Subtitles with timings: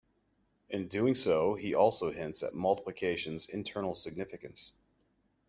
[0.67, 4.73] In doing so he also hints at multiplication's internal significance.